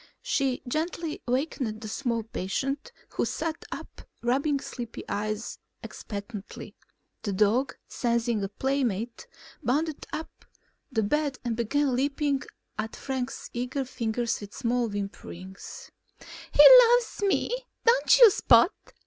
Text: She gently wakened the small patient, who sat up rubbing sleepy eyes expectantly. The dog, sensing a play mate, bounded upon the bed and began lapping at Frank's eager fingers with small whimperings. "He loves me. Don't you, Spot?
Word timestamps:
She 0.23 0.63
gently 0.67 1.21
wakened 1.27 1.79
the 1.81 1.87
small 1.87 2.23
patient, 2.23 2.91
who 3.09 3.23
sat 3.23 3.63
up 3.71 4.01
rubbing 4.23 4.59
sleepy 4.59 5.03
eyes 5.07 5.59
expectantly. 5.83 6.75
The 7.21 7.31
dog, 7.33 7.75
sensing 7.87 8.43
a 8.43 8.49
play 8.49 8.83
mate, 8.83 9.27
bounded 9.61 10.07
upon 10.11 10.25
the 10.91 11.03
bed 11.03 11.37
and 11.45 11.55
began 11.55 11.95
lapping 11.95 12.41
at 12.79 12.95
Frank's 12.95 13.51
eager 13.53 13.85
fingers 13.85 14.41
with 14.41 14.55
small 14.55 14.89
whimperings. 14.89 15.91
"He 16.51 16.63
loves 16.89 17.21
me. 17.21 17.51
Don't 17.85 18.17
you, 18.17 18.31
Spot? 18.31 18.73